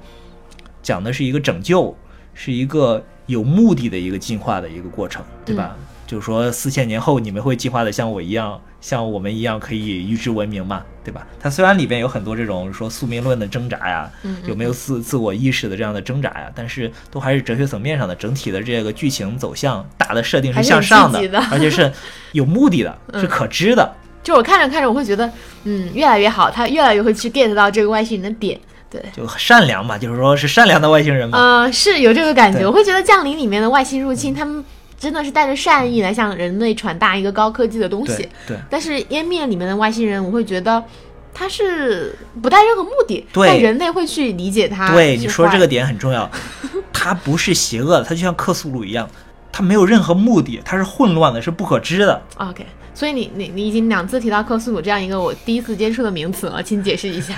[0.84, 1.98] 讲的是一个拯救，
[2.36, 5.76] 是一个有目的的一个进化的一个过程，对吧？
[6.06, 11.26] 就是说四千年后你们会进化的像我一样，像我们一样可以预知文明嘛，对吧？
[11.40, 21.20] 它虽然里边有很多这种说宿命论的挣扎呀，嗯有没有自自我意识的这样的挣扎呀，但是都还是哲学层面上的，整体的这个剧情走向大的设定是向上的
[21.52, 21.92] 而且是
[22.34, 23.92] 有目的的，嗯是可知的。
[24.22, 25.28] 就我看着看着，我会觉得，
[25.64, 28.60] 嗯，越来越好，他越来越会去 get 到这个外星人的点。
[28.88, 31.40] 对，就善良嘛，就是说是善良的外星人嘛。
[31.40, 32.68] 呃，是有这个感觉。
[32.68, 34.64] 我会觉得《降临》里面的外星入侵，他们
[35.06, 38.58] 真的是带着善意来向人类传达一个高科技的东西对。
[38.58, 40.84] 对但是《湮灭》里面的外星人，我会觉得
[41.32, 44.92] 他是不带任何目的，对但人类会去理解他。
[44.92, 46.28] 对，你说这个点很重要，
[46.92, 49.08] 他不是邪恶的，它就像克苏鲁一样，
[49.52, 52.20] 他没有任何目的，他是混乱的，是不可知的。
[52.38, 52.66] OK，
[52.96, 57.36] 所以你你你已经两次提到克苏鲁这样一个我第一次接触的名词了，请解释一下。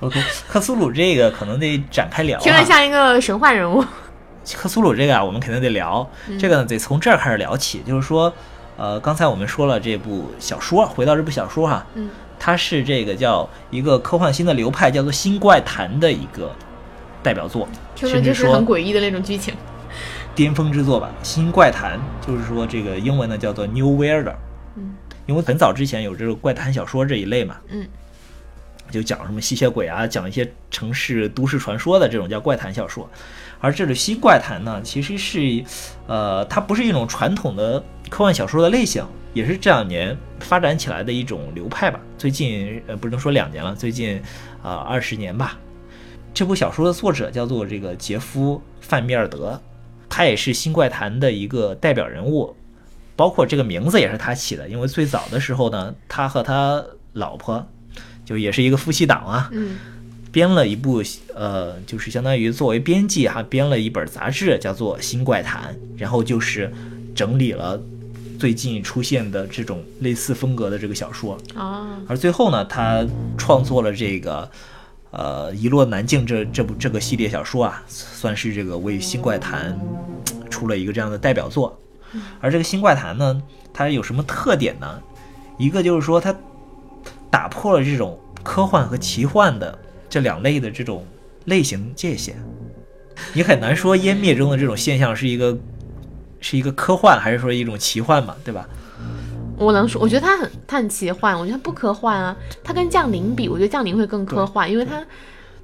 [0.00, 2.42] OK，克苏鲁这个可能得展开聊、啊。
[2.42, 3.84] 听着像一个神话人物。
[4.54, 6.08] 克苏鲁这个啊，我们肯定得聊。
[6.38, 7.80] 这个呢，得从这儿开始聊起。
[7.86, 8.32] 就是说，
[8.76, 16.50] 呃，刚才我们说了这部小说，回到这部小说哈，嗯，它是这个叫一个科幻新的流派，叫做新怪谈的一个
[17.22, 19.54] 代表作，听着就是很诡异的那种剧情。
[20.34, 21.10] 巅峰之作吧。
[21.22, 24.32] 新怪谈就是说这个英文呢叫做 New Weird，
[24.76, 24.94] 嗯，
[25.26, 27.86] 因为很早之前有这个怪谈小说这一类嘛，嗯，
[28.90, 33.08] 就讲什么吸血鬼啊，讲一些城市都市传说的这种叫怪谈小说。
[33.62, 35.64] 而这种新怪谈呢，其实是，
[36.08, 42.00] 呃，它不是一种传统的科幻小说的类型，也是这两年发展起来的一种流派吧。
[42.18, 44.20] 最近呃，不能说两年了，最近
[44.64, 45.56] 啊二十年吧。
[46.34, 49.60] 这部小说的作者叫做这个杰夫·范米尔德，
[50.08, 52.56] 他也是新怪谈的一个代表人物，
[53.14, 57.64] 包括这个名字也是他起的，因为最早的时候呢，他和他老婆
[58.24, 59.78] 就也是一个夫妻档啊，嗯
[60.32, 61.02] 编了一部
[61.34, 66.72] 呃，就是相当于作为编辑哈，编了一本杂志，叫做《新怪谈》，然后就是
[67.14, 67.80] 整理了
[68.38, 74.50] 最近出现的这种类似风格的这个小说，啊，而最后呢，他创作了这个
[75.10, 79.78] 呃《一落难境》这这部这个系列小说啊，算是这个为新怪谈
[80.48, 81.78] 出了一个这样的代表作。
[82.40, 83.42] 而这个新怪谈呢，
[83.72, 85.00] 它有什么特点呢？
[85.58, 86.34] 一个就是说它
[87.30, 89.78] 打破了这种科幻和奇幻的
[90.12, 91.06] 这两类的这种
[91.46, 92.36] 类型界限。
[93.32, 95.56] 你很难说湮灭中的这种现象是一个
[96.38, 98.68] 是一个科幻，还是说一种奇幻嘛，对吧？
[99.56, 102.36] 我能说，我觉得它很它很奇幻，我觉得它不科幻啊。
[102.62, 105.02] 它跟降临比，我觉得降临会更科幻，因为它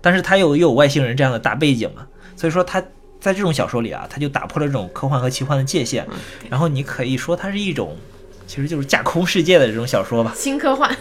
[0.00, 2.80] 但是它又又有外星人这样的大背景嘛，所以说它
[3.20, 6.06] 在这种小说里啊，它就打破了这种科幻和奇幻的界限。
[6.48, 7.94] 然后你可以说它是一种，
[8.46, 10.32] 其实就是架空世界的这种小说吧。
[10.34, 10.96] 新科幻。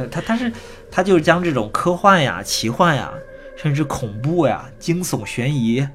[0.00, 0.52] 对它，它是
[0.90, 3.12] 他就是将这种科幻呀、奇幻呀，
[3.56, 5.86] 甚至恐怖呀、惊悚、悬疑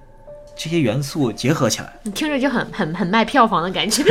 [0.56, 1.94] 这些元素结合起来。
[2.04, 4.04] 你听着就很很很卖票房的感觉。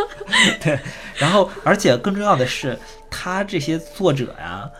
[0.62, 0.78] 对，
[1.16, 2.78] 然后而且更重要的是，
[3.10, 4.70] 他这些作者呀，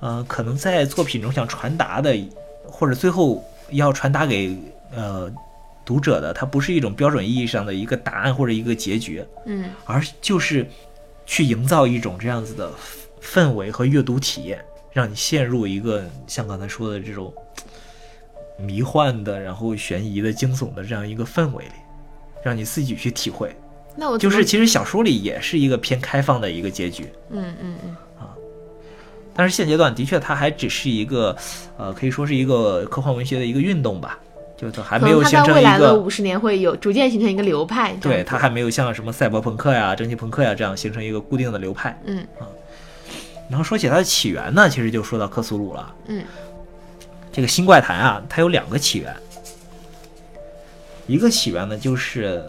[0.00, 2.16] 呃，可能在作品中想传达的，
[2.66, 4.56] 或者最后要传达给
[4.94, 5.30] 呃
[5.84, 10.66] 读者的，它不是一种标准意义上的一个答案或者一个结局，嗯而就是
[11.26, 12.70] 去营造一种这样子的
[13.24, 17.32] 氛围和阅读体验，让你陷入一个像刚才说的这种
[18.58, 21.72] 迷幻的，然后悬疑的、惊悚的这样一个氛围里，
[22.42, 23.54] 让你自己去体会。
[23.96, 28.34] 那我就是其实小说里也是一个偏开放的一个结局，嗯嗯嗯，啊
[29.36, 31.36] 但是现阶段的确它还只是一个，
[31.76, 34.18] 呃，可以说是一个科幻文学的一个运动吧，
[34.56, 37.92] 就它还没有形成一个，来的五十年会有逐渐形成一个流派。
[38.00, 42.00] 对，它还没有像什么赛博朋克呀、蒸汽朋克呀这样形成一个固定的流派。
[42.04, 42.24] 嗯
[43.48, 45.94] 然后说起它的起源呢，其实就说到克苏鲁了。
[46.08, 46.24] 嗯
[47.32, 49.14] 这个新怪谈啊，它有两个起源，
[51.06, 52.48] 一个起源呢就是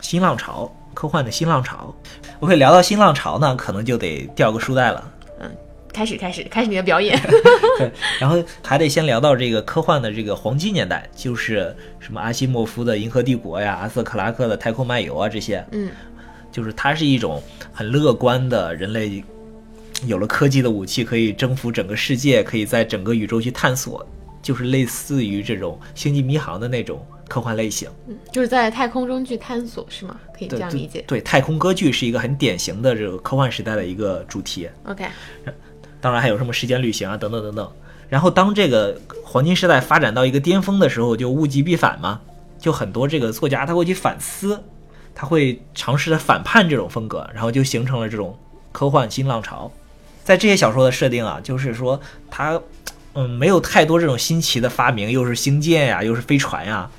[0.00, 1.94] 新浪潮，科幻的新浪潮。
[2.40, 5.12] 我会聊到新浪潮呢，可能就得掉个书袋了。
[5.40, 5.50] 嗯
[5.92, 7.18] 开始开始开始你的表演。
[7.78, 15.90] 对，然后还得先聊到这个科幻的这个黄金年代，就是什么阿西莫夫的《银河帝国》呀、阿瑟克拉克的《太空漫游》啊这些，嗯
[16.52, 19.24] 就是它是一种很乐观的人类
[20.04, 24.06] 有了科技的武器，可以征服整个世界，可以在整个宇宙去探索，
[24.42, 27.88] 就是类似于这种星际迷航的那种科幻类型。
[28.06, 30.20] 嗯，就是在太空中去探索是吗？
[30.36, 31.02] 可以这样理解。
[31.06, 34.68] 对，太空歌剧是一个很典型的这个科幻时代的一个主题。
[34.84, 35.06] OK，
[36.00, 37.72] 当然还有什么时间旅行啊，等等等等。
[38.08, 42.20] 然后当这个黄金时代发展到一个巅峰的时候，就物极必反嘛，
[42.58, 44.62] 就很多这个作家他会去反思，
[45.14, 48.38] 他会尝试着反叛这种风格，然后就形成了这种
[48.70, 49.72] 科幻新浪潮。
[50.26, 52.60] 在这些小说的设定啊，就是说它
[53.14, 56.90] 嗯，没有太多这种新奇的发明，又是星舰呀，又是飞船呀，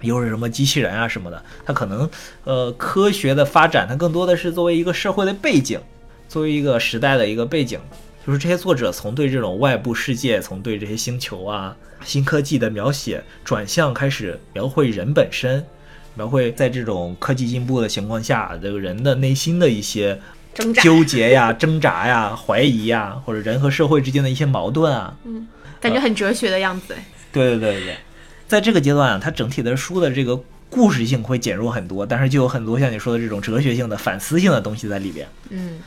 [0.00, 1.40] 又是什么机器人啊什么的。
[1.64, 2.10] 它可能
[2.42, 5.78] 呃科学的发展，它更多的是作为一个社会的背景，
[6.28, 7.78] 作为一个时代的一个背景。
[8.26, 15.64] 就是这些作者从对这种外部世界，从对这些星球啊、新科技的描写，转向开始描绘人本身，
[16.16, 20.20] 描绘在这种科技进步的情况下，这个人的内心的一些
[20.54, 25.16] 挣扎，纠结呀、挣扎呀、怀疑呀，或者人和社会之间的一些矛盾啊。
[25.24, 25.46] 嗯
[25.80, 26.94] 感觉很哲学的样子。
[27.32, 27.96] 对对对对，
[28.46, 35.26] 在这个阶段啊，它整体的书的这个故事性会减弱很多，但是就有很多像你说的这种哲学性的、反思性的东西在里边。
[35.48, 35.78] 嗯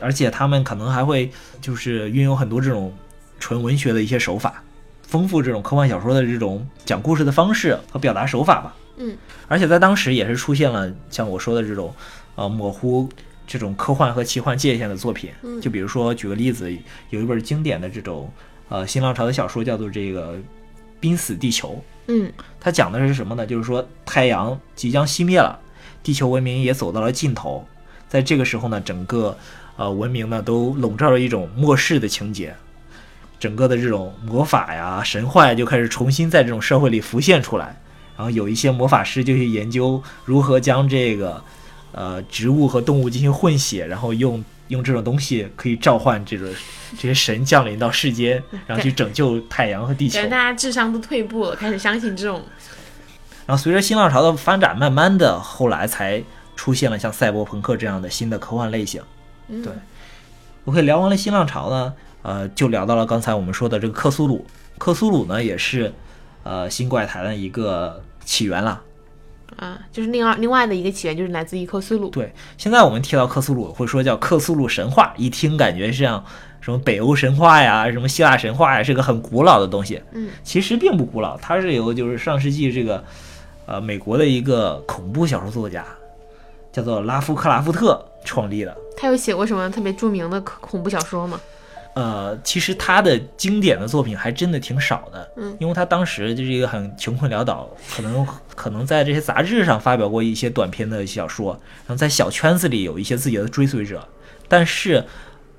[0.00, 2.92] 而且他们可能还会就是运用很多这种
[3.38, 4.62] 纯文学的一些手法，
[5.02, 8.74] 丰富这种科幻小说的这种讲故事的方式和表达手法吧。
[8.96, 9.16] 嗯，
[9.48, 11.94] 而且在当时也是出现了像我说的这种
[12.36, 13.08] 呃模糊
[13.46, 15.30] 这种科幻和奇幻界限的作品。
[15.42, 16.72] 嗯就比如说举个例子，
[17.10, 18.30] 有一本经典的这种
[18.68, 20.32] 呃新浪潮的小说叫做这个
[21.00, 21.70] 《濒死地球》。
[22.06, 23.46] 嗯它讲的是什么呢？
[23.46, 25.58] 就是说太阳即将熄灭了，
[26.02, 27.66] 地球文明也走到了尽头。
[28.08, 29.36] 在这个时候呢，整个
[29.76, 32.54] 呃文明呢都笼罩着一种末世的情节，
[33.40, 37.80] 整个的这种魔法呀、神话呀就开始重新在这种社会里浮现出来。
[38.16, 41.42] 然后有一些魔法师就去研究如何将这个
[41.94, 46.48] 呃植物和动物进行混血，然后用用这种东西可以召唤这个
[46.98, 50.30] 这些神降临到世间，然后去拯救太阳和地球感觉。
[50.30, 52.42] 大家智商都退步了，开始相信这种。
[53.46, 56.22] 然后随着新浪潮的发展，慢慢的后来才
[56.56, 59.02] 出现了像赛博朋克这样的新的科幻类型。
[59.48, 59.72] 嗯对
[60.64, 64.46] OK，聊完了新浪潮呢，呃，就聊到了刚才我们说的这个克苏鲁。
[64.78, 65.92] 克苏鲁呢，也是
[66.42, 68.80] 呃新怪谈的一个起源了。
[69.56, 72.08] 啊，就是另外另外的一个起源，就是来自于克苏鲁。
[72.08, 76.22] 对，现在我们提到克苏鲁，会说叫克苏鲁神话，一听感觉像
[76.60, 80.02] 什么北欧神话呀，什么希腊神话呀，是个很古老的东西。
[80.12, 83.04] 嗯，其实并不古老，它是由就是上世纪这个
[83.66, 85.84] 呃美国的一个恐怖小说作家，
[86.72, 88.76] 叫做拉夫克拉夫特创立的。
[88.96, 91.40] 他有写过什么特别著名的恐恐怖小说吗？
[91.94, 98.26] 呃，其实他的经典的作品还真的挺少的，嗯，因为他当时就是一个很穷困潦倒，可能
[98.56, 101.52] 可能在这些杂志上发表过一些短篇的小说，
[101.86, 104.06] 然后在小圈子里有一些自己的追随者，
[104.48, 105.04] 但是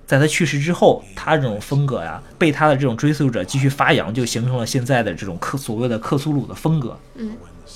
[0.05, 7.31] 在他去世之后，他这种风格呀，被他的这种追随者继续发扬，就形成了现在的这种克所谓的克苏鲁的风格，嗯，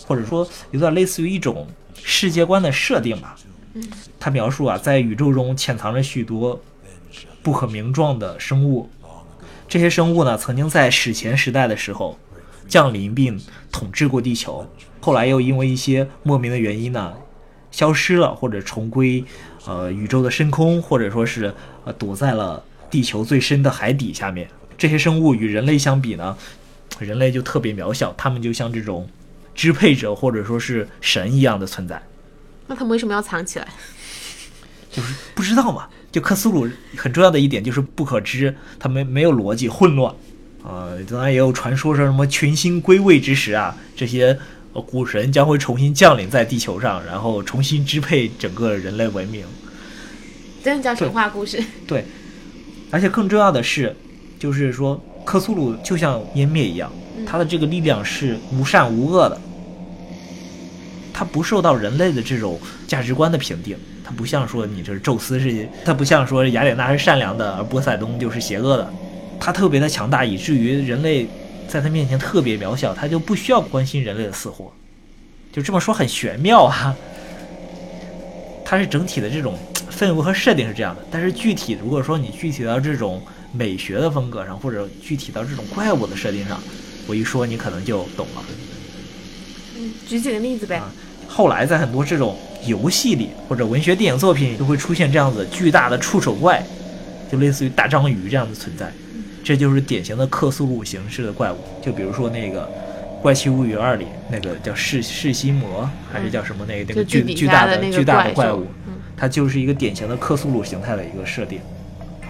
[0.05, 3.35] 或者说有点类似于一种世界观的设定吧，
[3.73, 3.83] 嗯，
[4.19, 6.59] 他描述啊，在宇宙中潜藏着许多
[7.41, 8.89] 不可名状的生物。
[9.67, 12.17] 这些生物呢，曾经在史前时代的时候
[12.67, 13.39] 降临并
[13.71, 14.67] 统治过地球，
[14.99, 17.13] 后来又因为一些莫名的原因呢，
[17.69, 19.23] 消失了，或者重归
[19.65, 21.53] 呃宇宙的深空，或者说是
[21.85, 24.49] 呃躲在了地球最深的海底下面。
[24.75, 26.35] 这些生物与人类相比呢，
[26.97, 29.07] 人类就特别渺小，他们就像这种
[29.53, 32.01] 支配者或者说是神一样的存在。
[32.65, 33.67] 那他们为什么要藏起来？
[34.89, 35.87] 就是不知道嘛。
[36.11, 36.67] 就克苏鲁
[36.97, 40.13] 很重要的一点就是不可知，它没没有逻辑，混乱。
[40.63, 44.37] 呃，当然也有传说说什么群星归位之时啊，这些
[44.73, 49.45] 呃古神将会重新降临在地球上，然后重新支配整个人类文明。
[50.63, 51.63] 真的叫神话故事。
[51.87, 52.03] 对，
[52.91, 53.95] 而且更重要的是，
[54.37, 56.91] 就是说克苏鲁就像湮灭一样，
[57.25, 59.39] 它的这个力量是无善无恶的，
[61.13, 63.77] 它不受到人类的这种价值观的评定。
[64.09, 68.91] 它不像说你这是宙斯是，它不像说雅典娜是善良的，而波塞冬就是邪恶的。
[69.39, 71.27] 它特别的强大，以至于人类
[71.67, 74.73] 在它面前特别渺小，它就不需要关心人类的死活。
[75.53, 76.95] 就这么说很玄妙啊。
[78.65, 79.55] 它是整体的这种
[79.91, 83.21] 氛围和设定是这样的，但是具体如果说你具体到这种
[83.53, 86.59] 美学的风格上，或者具体到这种怪物的设定上，
[87.05, 88.43] 我一说你可能就懂了。
[89.77, 90.77] 嗯，举几个例子呗。
[90.77, 90.91] 啊
[91.31, 96.61] 后来在很多这种游戏里或者文学电影作品里，都会出现这样子巨大的触手怪，
[97.31, 98.91] 就类似于大章鱼这样的存在。
[99.43, 101.57] 这就是典型的克苏鲁形式的怪物。
[101.81, 102.63] 就比如说那个
[103.21, 111.59] 《怪奇物语二》里那个叫噬噬心魔，还是叫什么那个那个巨巨大的巨大的怪物，嗯它就是一个典型的克苏鲁形态的一个设定，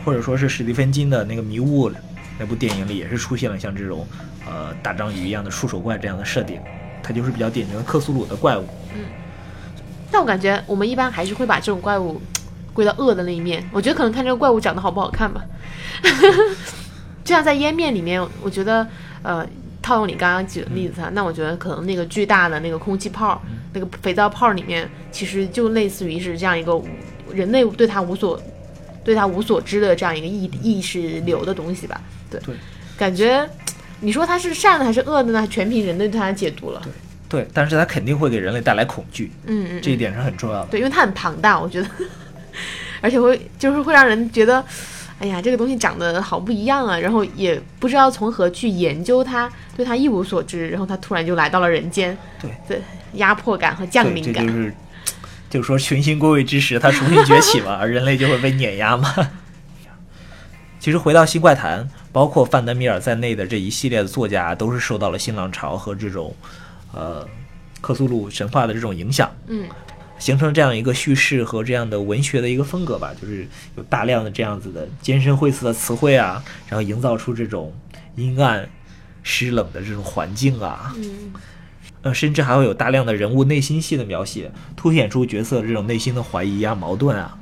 [0.03, 1.89] 或者说是史蒂芬金的那个《迷雾》
[2.37, 4.05] 那部电影里也是出现了像这种
[4.45, 6.59] 呃大章鱼一样的触手怪这样的设定，
[7.09, 8.63] 它就是比较典型的克苏鲁的怪物。
[8.93, 9.01] 嗯
[10.11, 12.21] 但我感觉我们一般还是会把这种怪物
[12.71, 13.67] 归到恶的那一面。
[13.71, 15.43] 我觉得可能看这个怪物长得好不好看吧。
[17.25, 18.87] 就像在湮灭里面，我觉得
[19.21, 19.45] 呃，
[19.83, 23.39] 套用你刚刚举的例子啊，那我觉得可能那个巨大的那个空气泡，
[23.73, 26.87] 那个肥皂泡里面，其实就类似于是这样一个无
[27.31, 28.41] 人类对它无所
[29.03, 32.01] 对它无所知的这样一个意意识流的东西吧。
[32.31, 32.55] 对，对
[32.97, 33.47] 感觉
[34.01, 35.47] 你说它是善的还是恶的呢？
[35.47, 36.81] 全凭人类对它的解读了。
[36.83, 40.67] 对，对但是它肯定会给人类带来恐惧，嗯嗯，这一点是很重要的。
[40.71, 41.87] 对，因为它很庞大，我觉得，
[43.01, 44.63] 而且会就是会让人觉得，
[45.19, 52.81] 哎呀，这个东西长得好不一样啊，然后也不知道从何去研究它，对它一无所知，然后它突然就来到了人间，对对，
[53.13, 54.73] 压迫感和降，临感，这就是，
[55.49, 59.13] 就是说群星归位之时，它重新崛起嘛，而人类就会被碾压嘛。
[60.79, 66.35] 其实回到新怪谈，包括范德米尔在内的这一系列的作家，都是受到了新浪潮和这种，
[66.93, 67.27] 呃，
[67.81, 69.67] 克苏鲁神话的这种影响，嗯。
[70.17, 73.47] 形成这样一个叙事和这样的文学的一个风格吧，就是
[73.77, 77.73] 有大量的这样子的艰深晦涩的词汇啊，然后营造出这种
[78.17, 78.69] 阴暗、
[79.23, 81.31] 湿冷的这种环境啊，嗯。
[82.01, 87.37] 呃，甚至还会有大量的人物内心戏的描写，凸显出角色这种内心的怀疑啊、矛盾啊，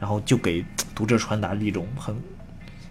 [0.00, 2.16] 然后就给读者传达了一种很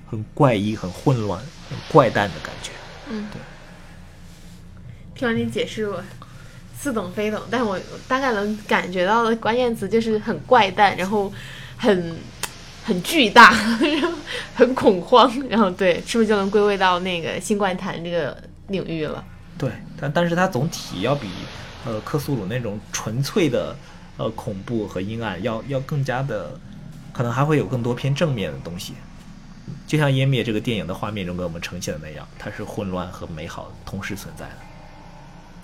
[0.10, 1.40] 很怪异、很混乱、
[1.70, 2.72] 很怪诞的感觉。
[3.10, 3.40] 嗯，对
[5.16, 6.04] 听完你解释我。
[6.80, 11.34] 似懂非懂，但我我大概能感觉到的关键词就是很怪诞，然后
[11.76, 12.16] 很
[12.86, 13.52] 很巨大，
[13.82, 14.16] 然后
[14.54, 18.38] 很恐慌，然后对，是不是就能归位到那个新怪谈这个
[18.68, 19.26] 领域了？
[19.58, 21.28] 对，但但是它总体要比
[21.84, 23.76] 呃克苏鲁那种纯粹的
[24.18, 26.52] 呃恐怖和阴暗要要更加的，
[27.12, 28.94] 可能还会有更多偏正面的东西。
[29.86, 34.56] 就像《湮灭》这个电影的画面中给我们呈现的那样，它是混乱和美好同时存在的。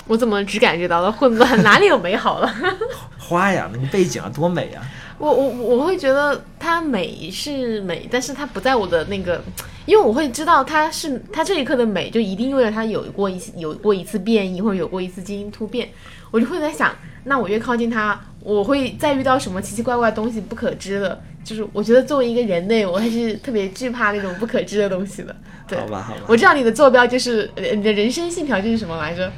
[0.05, 1.63] 我怎么只感觉到了混乱？
[1.63, 2.53] 哪里有美好了？
[3.17, 4.81] 花呀，那个背景啊，多美 呀！
[5.17, 9.41] 我我我会觉得它美是美，但是它不在我的那个，
[9.85, 15.87] 因为我会知道它是它这一刻的美，就一定意味着它有过一次有过一次变异，或者有过一次基因突变。
[16.33, 21.21] 我就会在想，那我越靠近它，我会再遇到什么奇奇怪怪的东西，不可知的。
[21.43, 25.35] 就是我觉得作为一个人类，我还是特别惧怕那种不可知的东西的。
[25.67, 26.21] 对，好吧，好吧。
[26.27, 29.31] 我知道你的坐标就是呃你的人生信条就是什么来着？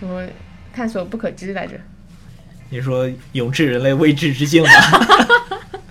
[0.00, 0.24] 什么
[0.74, 1.74] 探索不可知来着？
[2.70, 4.70] 你说永志人类未知之境吧？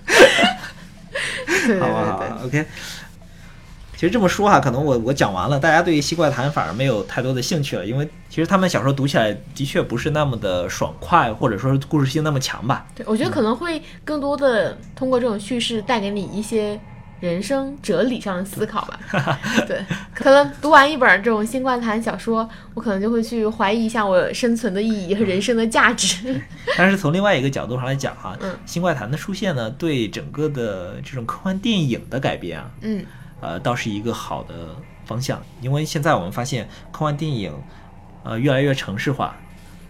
[1.46, 2.66] 对对好吧，好对吧，OK。
[4.02, 12.84] 其实这么说哈，可能我我讲完了，大家对于新怪谈反而没有太多的兴趣了，因为其实他们小说读起来的确不是那么的爽快，或者说是故事性那么强吧。
[12.96, 16.76] 对，我觉得可能会更多的通过这种叙事带给你一些
[17.20, 18.98] 人生哲理上的思考吧。
[19.68, 26.42] 对，可能读完一本这种新怪谈小说，我可能就会去怀疑一下我生存的意义和人生的价值。
[26.76, 33.06] 但是从另外一个角度上来讲哈，嗯新怪谈的出现呢，对整个的这种科幻电影的改编啊，嗯
[33.42, 34.54] 呃，倒是一个好的
[35.04, 37.52] 方向，因为现在我们发现科幻电影，
[38.22, 39.36] 呃，越来越城市化，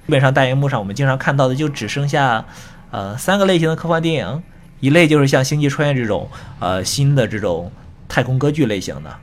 [0.06, 2.44] 基本上大荧幕上我们经常看到的就只剩下，
[2.90, 4.42] 呃，三个类型的科幻电影，
[4.80, 6.28] 一类就是像《星际穿越》这种，
[6.60, 7.70] 呃，新的这种
[8.08, 9.14] 太空歌剧类型的，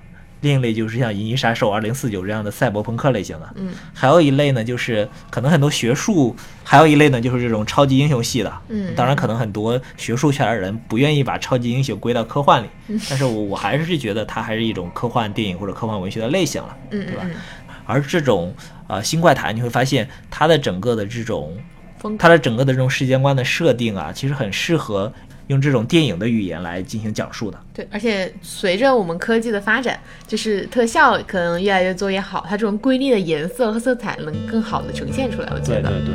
[0.41, 1.93] 另一类就是像《银翼杀手2049》
[2.25, 3.73] 这样的赛博朋克类型的，嗯。
[3.93, 12.67] 还有一类呢就是可能很多学术，还有一类呢就是这种超级英雄系的，嗯，当然，可能很多学术圈的人不愿意把超级英雄归到科幻里，
[13.09, 16.77] 但是我我还是觉得它还是一种科幻电影或者科幻文学的类型了。
[16.91, 17.21] 嗯对吧？
[17.23, 17.33] 嗯嗯。
[17.33, 17.35] 嗯，
[17.85, 18.53] 而这种
[18.87, 21.57] 呃新怪谈，你会发现它的整个的这种
[22.17, 25.11] 它的整个的这种世界观的设定啊，其实很适合
[25.49, 27.59] 用这种电影的语言来进行讲述的。
[27.73, 35.49] 对，而且随着我们科技的发展，就是特效可能越来越做越好，它这种瑰丽的颜色和色彩能更好的呈现出来。
[35.51, 36.13] 我觉得，对对对。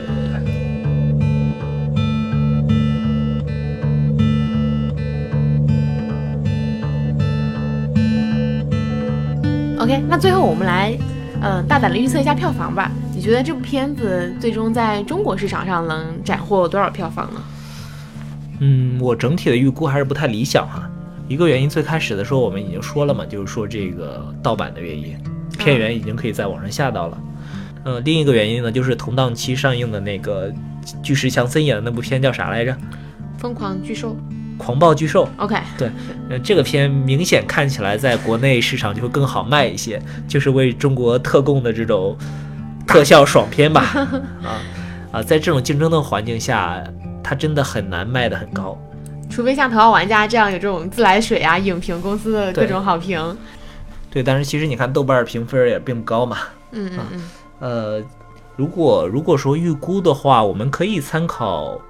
[9.80, 10.96] OK，那最后我们来，
[11.42, 12.88] 嗯、大胆的预测一下票房吧。
[13.12, 17.42] 你觉得这部片子最终在中国市场上能斩获多少票房呢？
[18.60, 20.88] 嗯，我整体的预估还是不太理想哈。
[21.26, 25.16] 一个原因，最开始的时候我们已经说了嘛，就是说这个盗版的原因，
[25.58, 27.18] 片源已经可以在网上下到了。
[27.84, 30.52] 呃，另一个原因呢，就是同档期上映的那个
[31.02, 32.72] 巨石强森演的那部片叫啥来着？
[33.38, 34.16] 《疯狂巨兽
[34.56, 35.26] 狂暴巨兽》。
[35.36, 35.90] ，OK，对，
[36.30, 42.16] 呃，这个片明显看起来在国内市场就会更好卖一些，就是为中国特供的这种
[42.86, 43.80] 特效爽片吧。
[44.44, 44.60] 啊
[45.12, 46.82] 啊，在这种竞争的环境下，
[47.24, 48.78] 它真的很难卖得很高。
[49.30, 53.36] 除非像《头号玩家》这样有这种自来水啊、影评公司的各种好评。
[54.10, 56.36] 对，但是其实你看豆瓣儿评分也并不高嘛。
[56.70, 57.22] 嗯嗯嗯，
[57.58, 58.04] 呃，
[58.54, 61.72] 如果如果说预估的话，我们可以参考《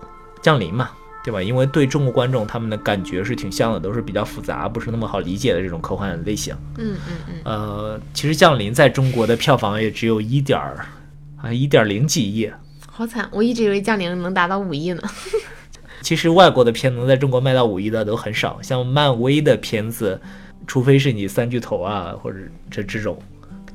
[0.41, 0.89] 降临》嘛，
[1.22, 1.43] 对吧？
[1.43, 6.55] 因为对中国观众他们的感觉是挺像的，都是比较复杂，不是那么好理解的这种科幻类型。
[6.78, 10.87] 嗯嗯嗯，呃，其实《降临》在中国的票房也只有一点儿
[11.43, 12.51] 啊一点零几亿。
[12.97, 13.28] 好惨！
[13.32, 15.03] 我一直以为《降临》能达到五亿呢。
[16.01, 20.20] 其实外国的片能在中国卖到五亿的都很少，像漫威的片子，
[20.64, 22.38] 除非是你三巨头啊，或者
[22.70, 23.18] 这这种，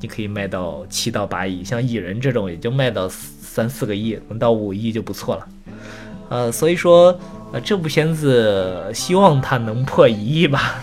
[0.00, 1.62] 你可以卖到七到八亿。
[1.62, 5.48] 像蚁人这种，也就卖到三四个亿，能到五亿就不错了。
[6.30, 7.14] 呃，所以说，
[7.52, 10.82] 呃，这部片子希望它能破一亿吧。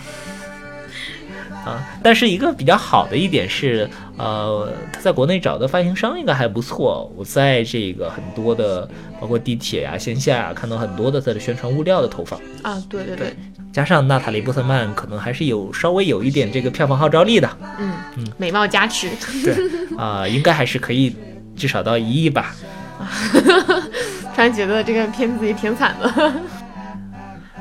[1.66, 7.10] 啊，但是一个比较好的一点是，呃，他在国内找的发行商应该还不错。
[7.16, 8.88] 我在这个很多的，
[9.20, 12.38] 包括地铁呀、线下啊，看到很多的他的宣传物料的投放。
[12.62, 13.36] 啊，对对对，
[13.72, 17.48] 加上娜塔莉波特曼可能还是有稍微有一点这个票房号召力的，
[17.78, 19.08] 嗯嗯，美貌加持，
[19.44, 19.54] 对，
[19.96, 21.14] 啊、应该还是可以
[21.56, 22.54] 至少到一亿吧。
[24.34, 26.32] 突然觉得这个片子也挺惨的。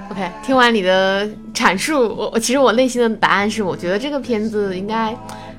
[0.09, 5.15] OK，听完你的阐述，我我其实我内心的答案是，我觉得这个片子应该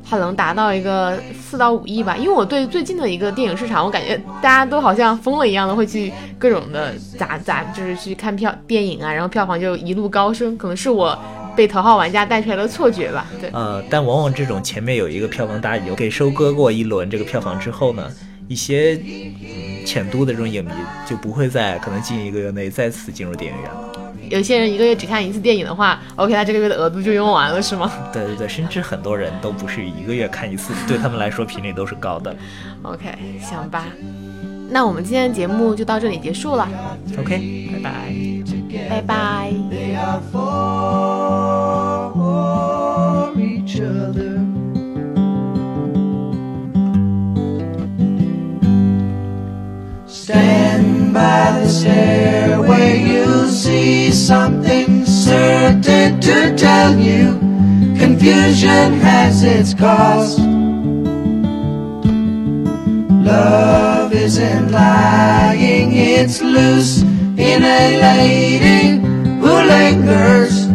[0.08, 11.16] 它能达到一个四到五亿吧，因为我对最近的一个电影市场，我感觉大家都好像疯了一样的会去各种的砸砸，就是去看票电影啊，然后票房就一路高升，可能是我
[11.54, 13.26] 被头号玩家带出来的错觉吧。
[13.38, 18.10] 对，呃，但往往这种前面有一个票房大牛给收割过一轮这个票房之后呢，
[18.48, 20.70] 一些嗯浅度的这种影迷
[21.06, 23.97] 就不会在可能近一个月内再次进入电影院了。
[24.30, 32.34] 有些人一个月只看一次电影的话，OK，他这个月的额度就用完了，是吗对对对，甚至很多人都不是一个月看一次，对他们来说频率都是高的。
[32.82, 33.86] ？OK，行吧。
[34.70, 36.68] 那我们今天的节目就到这里结束了
[37.18, 38.12] ，OK，拜拜。
[38.88, 39.50] 拜拜。
[50.26, 50.67] They
[51.12, 57.38] by the stairway, you'll see something certain to tell you.
[57.98, 60.38] Confusion has its cost.
[63.28, 68.98] Love isn't lying, it's loose in a lady
[69.40, 70.68] who lingers,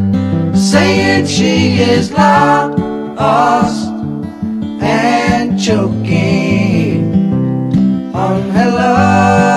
[0.71, 3.89] saying she is lost
[4.81, 7.13] and choking
[8.13, 9.43] on hello.
[9.43, 9.52] They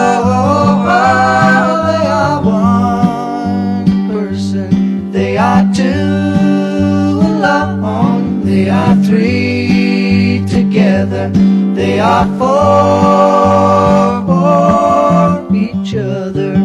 [9.06, 11.30] three together,
[11.74, 16.55] they are four for each other.